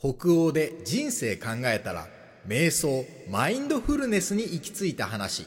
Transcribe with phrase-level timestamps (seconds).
[0.00, 2.06] 北欧で人生考えたら
[2.46, 5.44] 瞑想マインドフルネスに行き着いた話。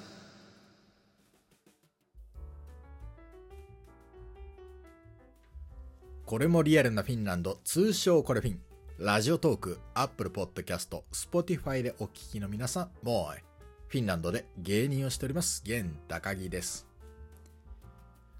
[6.25, 8.59] これもリアルなフィンランド通称これフィン。
[8.99, 13.39] ラジオトークアップルポッドキャストスポティファイでお聞きの皆さんもう
[13.87, 16.85] フィンランドで芸人をしております現高木です。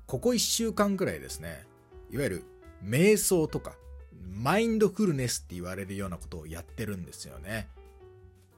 [0.08, 1.66] ここ1週間くらいですね
[2.12, 2.44] いわゆる
[2.84, 3.76] 瞑想とか
[4.22, 7.68] マインドフルネスって言われるようなことをやってるんですよね。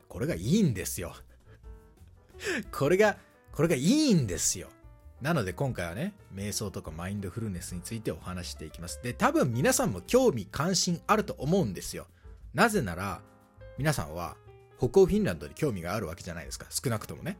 [0.07, 1.15] これがいいんですよ。
[2.71, 3.17] これが、
[3.51, 4.69] これがいいんですよ。
[5.21, 8.99] なので今回はね、瞑想とかマインドフルネスについてお話していきます。
[9.01, 12.07] で、多分皆さんも興味関心あると思うんですよ。
[12.53, 13.21] なぜなら、
[13.77, 14.35] 皆さんは
[14.77, 16.67] 北欧フィンランドに興味があるわけじゃないですか。
[16.69, 17.37] 少なくともね。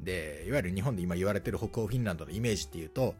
[0.00, 3.14] で、いわゆる日本で今言われてる北欧フィンランドのイメージっていうと、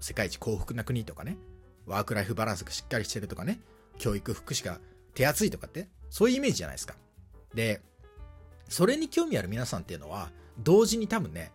[0.00, 1.38] 世界一幸福な国とかね、
[1.86, 3.60] ワークライフバランスがしっかりしてるとかね、
[3.98, 4.80] 教育福祉が
[5.14, 6.94] 手厚いとかって、そういうイメージじゃないですか。
[7.54, 7.82] で、
[8.68, 11.52] それに興味ある皆さんっていうのは、同時に多分ね、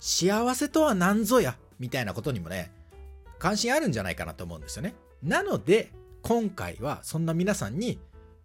[0.00, 2.72] 幸せとは何ぞや、みたいなことにもね、
[3.38, 4.94] 関心あるんじゃないかなと思うんですよね。
[5.22, 8.00] なので、今回はそんな皆さんに、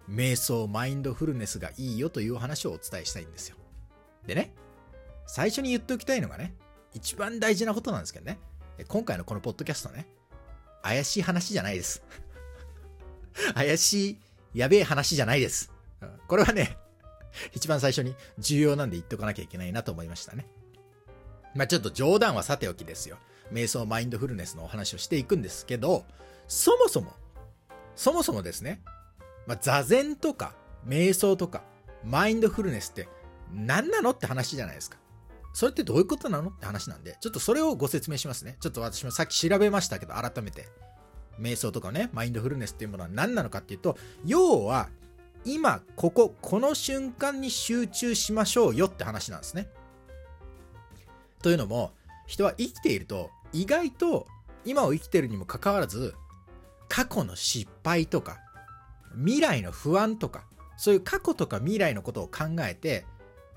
[0.09, 3.55] 瞑想、マインドフルネスがいいよという話をお伝えしたいんですよ。
[4.27, 4.53] でね、
[5.25, 6.53] 最初に言っておきたいのがね、
[6.93, 8.37] 一番大事なことなんですけどね、
[8.87, 10.07] 今回のこのポッドキャストね、
[10.81, 12.03] 怪しい話じゃないです。
[13.55, 14.19] 怪しい、
[14.53, 15.71] やべえ話じゃないです。
[16.27, 16.77] これはね、
[17.53, 20.47] 一番最初に重要なんで言っとかなきゃいけないなと思いましたね。
[21.55, 23.17] まあちょっと冗談はさておきですよ。
[23.51, 26.05] 瞑想マインドフルネスのお話をしていくんですけど、
[26.47, 27.13] そもそも、
[27.95, 28.81] そもそもですね、
[29.45, 30.55] まあ、座禅とか
[30.87, 31.63] 瞑想とか
[32.03, 33.07] マインドフルネスって
[33.51, 34.97] 何なのって話じゃないですか。
[35.53, 38.57] それってどういうことなのって話なんで、ちょっとそれをご説明しますね。
[38.59, 40.67] ちょっと私もさっき調べましたけど、改めて。
[41.39, 44.89] 瞑想とかね、マインドフルネスっていうものは何なのかっていうと、要は、
[45.45, 49.67] 今、ここ、この瞬間に集中しましょうよって話なんですね。
[51.41, 51.91] というのも、
[52.27, 54.27] 人は生きていると、意外と
[54.65, 56.15] 今を生きてるにもかかわらず、
[56.87, 58.39] 過去の失敗とか、
[59.17, 60.45] 未来の不安とか、
[60.77, 63.05] そういう過去とか未来のことを考えて、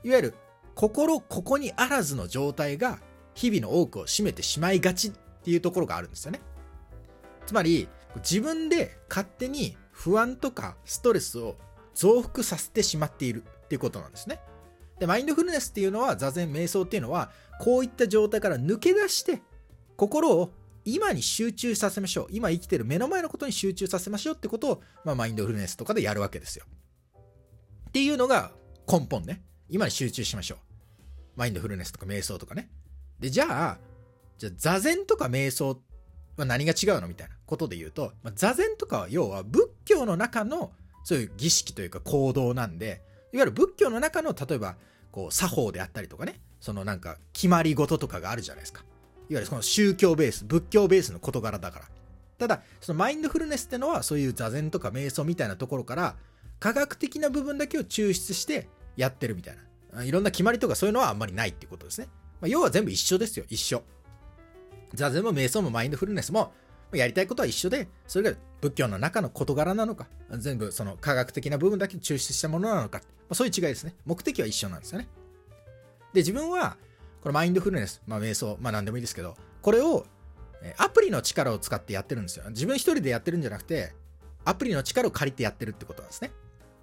[0.02, 0.34] いわゆる
[0.74, 2.98] 心ここにあらずの状態が
[3.34, 5.10] 日々の多くを占めてしまいがちっ
[5.42, 6.40] ていうところがあるんですよね。
[7.46, 11.56] つまり、自分で勝手に不安とかストレスを
[11.94, 14.40] 増幅させてしまっているっていうことなんですね。
[14.98, 17.30] で、マインドフルネスっていうのは、座禅瞑想っていうのは、
[17.60, 19.42] こういった状態から抜け出して、
[19.96, 20.52] 心を
[20.84, 22.26] 今に集中させましょう。
[22.30, 26.64] 今生きてる目の前のことに集中させましょうってことを、まあ、マインドフルネスとかでやるわけですよ。
[27.88, 28.52] っていうのが
[28.90, 29.42] 根本ね。
[29.68, 30.58] 今に集中しましょう。
[31.34, 32.70] マインドフルネスとか瞑想とかね。
[33.18, 33.78] で、じゃあ、
[34.38, 35.80] じゃあ座禅とか瞑想っ
[36.36, 40.72] は何が違うのみたいなことで言うと、まあ、座禅とかは要は仏教の中の
[41.04, 43.02] そういう儀式というか行動なんで、
[43.32, 44.76] いわゆる仏教の中の例えば
[45.12, 48.82] こう作法であったりとかね、そのなんか決まり事とかがあるじゃないですか。
[49.28, 51.84] いわゆるその宗教ベース、仏教ベースの事柄だから。
[52.38, 56.16] ただ、そのマインドフルネスってのはそういう座禅とか瞑想みたいなところから
[56.60, 59.56] 科学的な部分だけを抽出してやってるみたい
[59.92, 60.04] な。
[60.04, 62.08] いろんな決まりとかそういうのはあんまりないっていうことですね。
[62.40, 63.82] まあ、要は全部一緒ですよ、一緒。
[64.94, 66.52] 座禅も瞑想もマインドフルネスも
[66.92, 70.06] やりたいことは一緒で、それが仏教の中の事柄なのか、
[70.38, 73.94] 全部その科学的な部分だけ抽出したものなのか、ま、そういう違いですね。
[74.04, 75.08] 目的は一緒なんですよね。
[76.12, 76.76] で、自分は、
[77.20, 80.06] このマインドフルネス、まあ瞑想、まあ何でもいいですけど、これを
[80.78, 82.44] アプリの力を使ってやってるんですよ。
[82.48, 83.92] 自分一人でやってるんじゃなくて、
[84.44, 86.30] アプリの力を借りてやってるってことなんですね。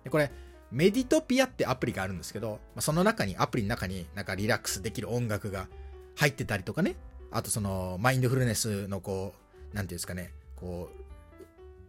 [0.04, 0.32] でこれ、
[0.72, 5.68] メディトピアってアプリがあるんですけど、まあ、その中に、アプリの中になんかリラックスできる音楽が
[6.16, 6.96] 入ってたりとかね、
[7.34, 9.34] あとその、マインドフルネスのこ
[9.74, 11.04] う、なんていうんですかね、こう、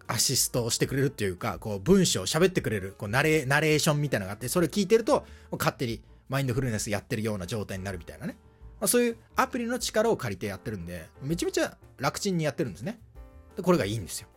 [0.07, 8.37] アシストをしてくれるっていうか、こう、文章を喋ってくれる、こうナレ、ナレーションみたいなのがあって、それを聞いてると、勝手にマインドフルネスやってるような状態になるみたいなね。
[8.81, 12.99] まあ、そういうアプリの力を借りてやってるんで、めちゃめちゃ楽ちんにやってるんですね。
[13.57, 14.29] で、これがいいんですよ。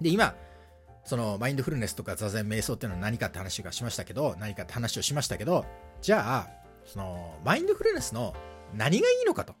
[0.00, 0.34] で、今、
[1.04, 5.64] そのマインドフルネスとか座禅瞑想っていうのは何かって話がしましたけど、何かって話をしましたけど、
[6.02, 6.48] じゃあ、
[6.84, 8.34] そのマインドフルネスの
[8.74, 9.54] 何がいいのかと。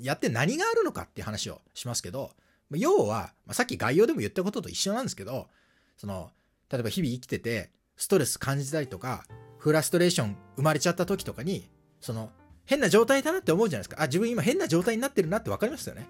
[0.00, 2.30] やって何があるのかっていう話をしますけど、
[2.70, 5.48] 要は、さっき概要でも言ったことと一緒なんですけど、
[5.96, 6.30] その、
[6.70, 9.24] 例えば日々生きてて、ストレス感じたりとか、
[9.58, 11.70] フラストレーション生まれちゃった時とかに、
[12.00, 12.30] その、
[12.64, 14.02] 変な状態だなって思うじゃないですか。
[14.02, 16.06] あ、自分今変な状態になってるなって分かりますよね。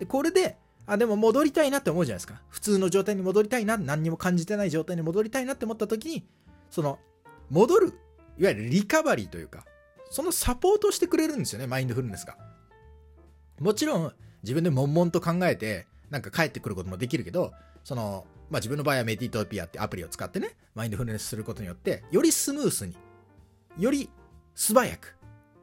[0.00, 0.56] で、これで、
[0.86, 2.40] あ、でも戻りたいなって思うじゃないですか。
[2.48, 6.26] 普通の状態に戻りたいな、何にも感じてない状態に戻りたいなって思った時に、
[6.70, 6.98] その、
[7.50, 7.92] 戻る、
[8.38, 9.66] いわゆるリカバリーというか、
[10.10, 12.38] そのサポートしてくれるんですよね、マインドフルネスが。
[13.60, 14.12] もちろん、
[14.42, 17.52] 自分で悶々と考えて、なんか帰ってくることもできるけど、
[17.84, 22.96] その、まあ自分の場合はメディトピアってアプリを使ってね、マインドフルネスすることによって、よりスムースに、
[23.78, 24.10] より
[24.54, 25.16] 素早く、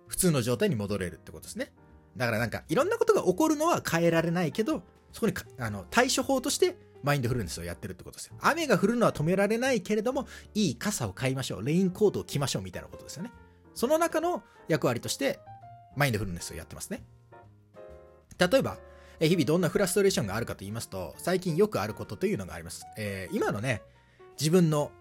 [0.08, 1.72] 普通の状態に戻れるってことですね。
[2.18, 8.36] だからなんか、いろんなことが起こるのは変えられないけど、そこにあの対処法としてマインドフルネスをやってるってことですよ。
[8.42, 11.66] 雨が降るのは止められないけれども、いい傘を買いましょう。
[11.66, 13.32] レインコートを着ましょうみたいなことですよね。
[13.74, 15.40] その中の役割として、
[15.96, 17.04] マインドフルネスをやってますね。
[18.40, 18.78] 例えば、
[19.20, 22.86] 日々どんなフラストレーションがあるかと言いますと、最近よくあることというのがあります。
[22.98, 23.82] えー、今のね、
[24.40, 24.92] 自分の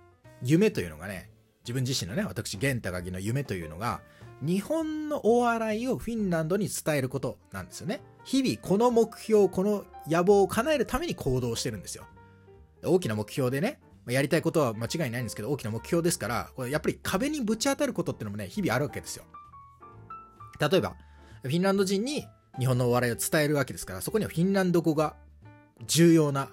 [0.43, 1.31] 夢というのがね、
[1.65, 4.03] 自分自身のね、私、玄高木の夢というのが、
[4.43, 8.03] 日本のお笑いをフィンランドに伝えることなんですよね。
[8.25, 12.05] 日々この目標、この野望を叶えるために行動してるんですよ。
[12.85, 19.25] 大きな目標でね、やりたいことは間違いないんですけど、大きな目標ですから、これやっぱり壁にぶち当たることってのもね、日々あるわけですよ。
[20.61, 20.97] 例えば、
[21.43, 22.27] フィンランド人に
[22.59, 25.15] 日本のお笑いを伝えるわけですから、そこにはフィンランド語が
[25.87, 26.51] 重要な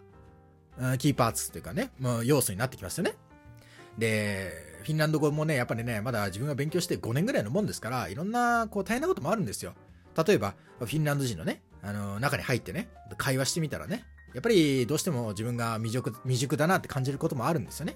[0.98, 1.92] キーパーツというかね、
[2.24, 3.16] 要素になってきますよね。
[3.98, 4.52] で、
[4.84, 9.74] フィンランド語もね、やっぱりね、まだ自分が勉強して5年ぐらいのもんですから、いろんなこう大変なこともあるんですよ。
[10.26, 17.96] 例えば、フィンランド人のね、あの中に入ってね、会話してみたらね、やっぱりどうしても自分が未熟未熟だなって感じることもあるんですよね。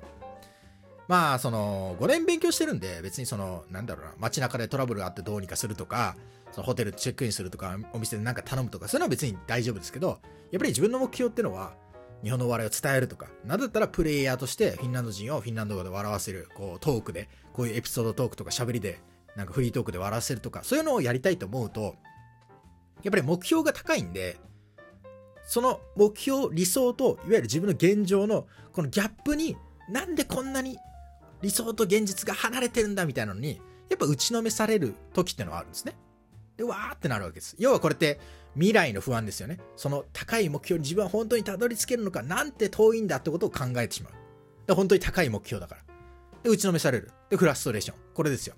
[1.07, 6.16] まあ、その、5年勉強してるんで、別にその、なんだろうな、街中でトラブルがあってどうにかするとか、
[6.52, 10.18] そのホテルチェックインするとか、お店で何か頼むとか、そういうのは別に大丈夫ですけど、やっ
[10.60, 11.75] ぱり自分の目標ってのは、
[12.24, 19.00] 日本の笑いを伝えるとか、なんだったらプレイヤーとしてフィンランド人をフィンランド語で笑わせる、こうトークで、こういうエピソードトークとか喋りで、
[19.36, 21.96] なんかフリートークで笑わせるとか、そういうのをやりたいと思うと、
[23.04, 24.38] やっぱり目標が高いんで、
[25.46, 29.56] その目標、理想と、いわゆる自分の現状のこのギャップに、
[29.90, 30.80] なんでこんなに
[31.45, 35.95] 理想と現実が離れてるんだみたいなのに、やっぱ打ちのめされる時ってのはあるんですね。
[36.57, 37.56] で、わーってなるわけです。
[37.59, 38.19] 要はこれって
[38.56, 39.59] 未来の不安ですよね。
[39.75, 44.13] その高い目標に自分は本当にたどり着けるのか、なんて遠いんだってことを考えてしまう。
[44.65, 45.81] で、本当に高い目標だから。
[46.42, 47.12] で、打ちのめされる。
[47.30, 47.98] で、フラストレーション。
[48.15, 48.56] これですよ。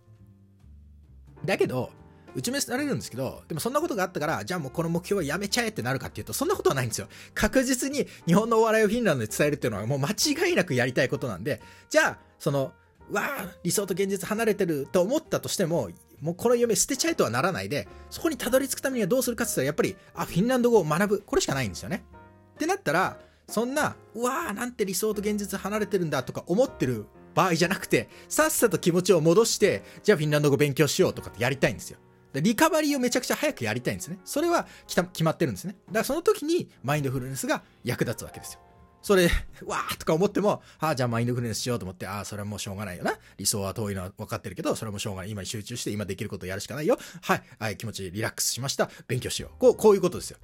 [1.44, 1.92] だけど、
[2.36, 7.10] 打ちのめされるんですけど、でもそんなことがあったから、じゃあもうこの目標はやめちゃえってなるかっていうと、そんなことはないんですよ。
[7.34, 12.74] 確実に日本のお笑いをフィンランドで伝えるっていうのはもう間違いなくやりたいことなんで、じゃあ、その、
[13.12, 15.90] わあ、理想と現実離れてると思ったとしても、
[16.22, 21.24] もうこの夢捨てちゃえとはならないで、そこにたどり着くためにはどうするかって言ったら、やっぱり、あ、フィンランド語を学ぶ。
[21.26, 22.04] これしかないんですよね。
[22.56, 32.00] ってなったら、そんな、うわあ、なんて理想と現実離れてるんだとか思ってる場合じゃなくて、さっさと気持ちを戻して、じゃあフィンランド語勉強しようとかってやりたいんですよ。
[32.34, 34.20] リカバリーをめちゃくちゃ早くやりたいんですね。
[34.26, 35.76] それは決まってるんですね。
[35.88, 38.60] だからその時にマインドフルネスが役立つわけですよ。
[39.08, 39.30] それ、
[39.66, 43.18] わーとか思っても、ああ、じゃあマインドフルネスしようと思って、ああ、それはもうしょうがないよな。
[43.38, 45.32] 理想は遠いのは分かってるけど、それはもうしょうがない。
[45.32, 47.00] 今に集中して、今できることをやるしかないよ。
[47.22, 48.92] はい、はい、気持ちリラックスしました。
[49.08, 49.60] 勉強しよう。
[49.60, 50.40] こう、こういうことですよ。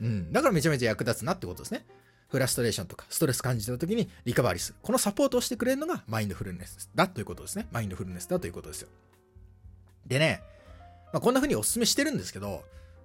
[0.00, 0.32] うん。
[0.32, 1.86] だからめちゃめちゃ役立つなってことですね。
[2.26, 4.78] フラストレーションとかストレス感じた時にリカバリーする。
[4.82, 7.68] このサポートをしてくれるのがマインドフルネスだということですね。
[7.70, 8.88] マインドフルネスだということですよ。
[10.04, 10.42] でね、
[11.12, 12.64] まあ、こんな風にお勧めしてるんですけど、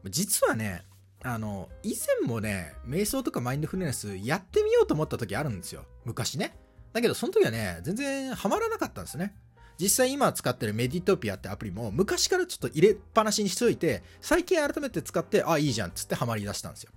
[0.10, 0.84] 実はね、
[1.24, 5.86] あの、以前もね、瞑想とかマインドフルネスやってみようと思った時あるんですよ。
[6.06, 6.58] 昔ね。
[6.92, 9.34] だけど、その時はね、全然ハマらなかったんですね。
[9.80, 16.92] 実際今使ってるメディトピアってアプリも昔からちょっと入れっぱなしにしといて、最近改めて使って、あ、いいじゃんっつってハマり出したんですよ。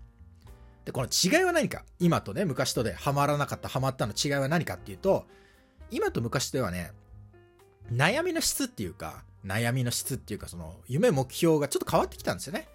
[0.84, 5.26] で、この違いは何か今とね、昔とでハマらなかった、ハマったの違いは何かっていうと、
[5.90, 6.92] 今と昔ではね、
[7.92, 12.68] 悩みの質っていうか、悩みの質っていうか、その、夢目標がちょっと変わってきたんですよね。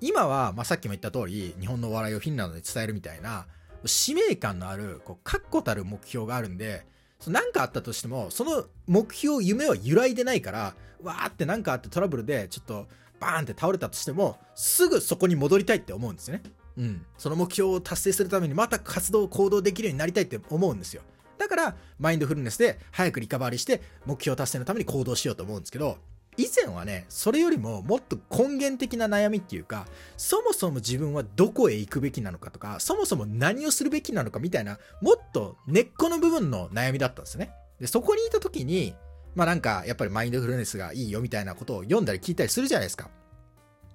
[0.00, 3.46] 今は、まあ、さっきも言った通り、日本のお笑いをフィンランドで伝えるみたいな、
[3.84, 6.86] 使命感のある、こう、確固たる目標があるんで、
[7.26, 12.86] 何かあったとしても、その目標、夢は揺らいでないから、わーって何かあってトラブルで、ちょっと、
[13.20, 16.42] バーンって倒れたとしても、すぐそこに戻りたいって思うんですよね。
[16.76, 17.06] うん。
[17.16, 21.02] その目標を達成するために、また活動、行動できるようになりたいって思うんですよ。
[21.38, 25.98] だから、マインドフルネスで早くリカバリーして、目標達成のために行動しようと思うんですけど、
[26.38, 37.50] 以前はね、それよりももっと根源的な悩みっていうか、そもそも自分はどこへ行くべきなのかとか、そもそも何をするべきなのかみたいな、もっと根っこの部分の悩みだったんですね。
[37.80, 38.94] で、そこにいた時に、
[39.34, 43.10] まあなんか、やっぱりマインドフルネスがいいよみたいなことを読んだり聞いたりするじゃないですか。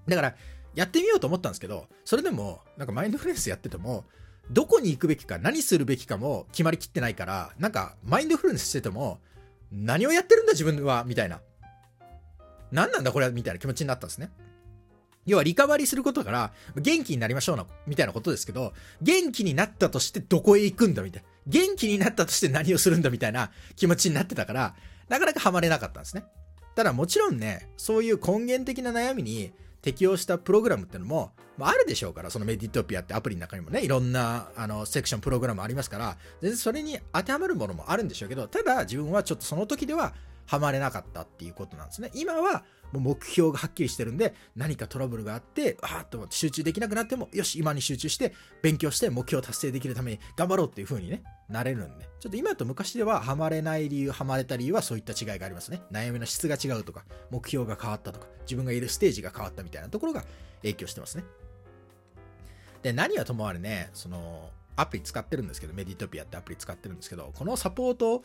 [0.06, 0.36] だから、
[0.76, 4.04] やってみようと思ったんですけど、それでも、なんかマインドフルネスやってても、
[4.52, 9.20] どこに行くべきか、何するべきかも決まりきってないから、なんか、マインドフルネスしてても、
[9.72, 11.40] 何をやってるんだ自分は、みたいな。
[12.74, 14.32] 何なんだこれみたいな気持ちになったんですね。
[15.25, 21.30] 要はリカバリーすることから、元気になりましょうな、みたいなことですけど、元気になったとしてどこへ行くんだみたいな。
[21.48, 24.75] 元気になったとして何をするんだみたいな気持ちになってたから、
[25.08, 26.25] なかなかハマれなかったんですね。
[26.75, 40.13] ただもちろんね、そういう根源的な悩みに適用したプログラムってのも、まあ、あるでしょうから、そのメディトピアってアプリの中にもね、いろんなあのセクションプログラムありますから、全然それに当てはまるものもあるんでしょうけど、ただ自分はちょっとその時では
[40.46, 42.12] ハマれなかったっていうことなんですね。
[42.14, 52.06] 今はもう目標がはっきりしてるんで、何かトラブルがあって、あーっと集中できなくなっても、よし、今に集中して、勉強して目標を達成できるために頑張ろうっていう風にね、なれるんで。
[52.20, 55.82] ちょっと今と昔ではハマれない理由、ハマれた理由はそういった違いがありますね。
[55.92, 60.24] 悩みの質が違うとか、目標が変わったとか、自分がいるステージが変わったみたいなところが
[60.62, 61.24] 影響してますね。
[62.84, 68.24] で、何はともあれね、その、アプリ使ってるんですけど、メディトピアってアプリ使ってるんですけど、このサポート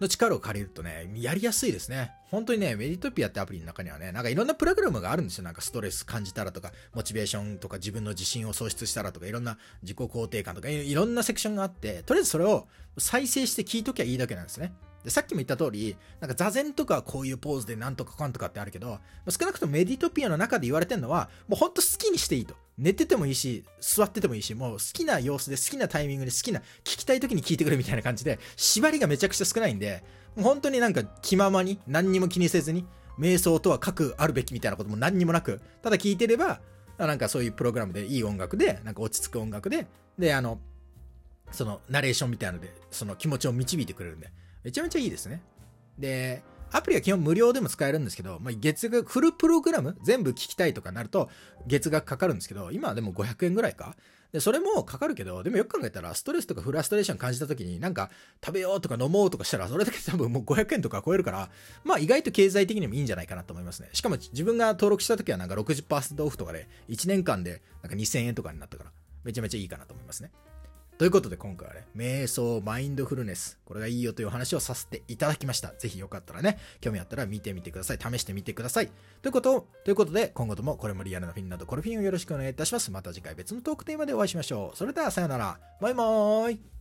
[0.00, 2.12] の力を借りるとね、やりやすいですね。
[2.30, 5.44] 本当にね、メディトピアってアプリの中にはね、なんかいろんなプログラムがあるんですよ。
[5.44, 14.72] なんかストレス感じたらとか、モチベーションとか自分の自信を喪失したらとか、いろんな自己肯定感とか、いろんなセクションがあって、とりあえずそれを再生して聞いときゃいいだけなんですね。
[15.04, 22.56] で、さっきも言った通り、なんか座禅とかこういうポーズでなんとかかんとかってあるけど、少なくともメディトピアの中で言われてるのは、もうほんと好きにしていいと。
[22.78, 30.04] 寝ててもいいし、座っててもいいし、もう好きな様子で好きなタイミングで好きな、聞きたい時に聞いてくれみたいな感じで、縛りがめちゃくちゃ少ないんで、
[30.36, 32.86] 本当になんか気ままに、何にも気にせずに、
[33.18, 36.60] 瞑想とは書くあるべきみたいなことも何にもなく、ただ聞いてれば、
[36.98, 40.60] なんかそういうプログラムでいい音楽で、なんか落ち着く音楽で、で、あの、
[41.50, 44.30] そのナレーションみたいなので、その気持ちを導いてくれるんで、
[44.62, 45.42] めちゃめちゃいいですね。
[45.98, 51.30] で、アプリは基本無料でも使えるんですけど、まあ、月額、フルプログラム全部聞きたいとかなると
[51.66, 53.96] 月額かかるんですけど、今はでも500円ぐらいか。
[54.32, 58.10] で、それもかかるけど、でもよく考えたら、ストレスとかフラストレーション感じた時になんか
[58.44, 61.48] 食べようとか飲もうとかしたら、それだけ多分もう500円とか超えるから、
[61.84, 63.88] まあ意外と経済的にもいいんじゃないかなと思いますね。
[63.94, 68.90] しかも自分が登録した時はなんか60%オフとかで、1年間でなんか2000円とかになったから、
[69.24, 70.30] めちゃめちゃいいかなと思いますね。
[70.98, 75.68] ということで今回はね、瞑想、マインドフルネス、これがいいよという話をさせていただきました。
[75.68, 77.98] ぜひよかったらね、興味あったら見てみてください。
[78.00, 78.90] 試してみてください。
[79.22, 82.90] ということということで、今後ともこれもリアルなフィンなどコルフィンをよろしくお願いいたします。
[82.90, 84.76] また次回別のトークテーマでお会いしましょう。
[84.76, 85.60] それではさよなら。
[85.80, 86.77] バイバーイ。